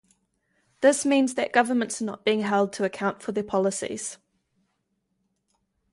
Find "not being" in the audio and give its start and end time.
2.05-2.41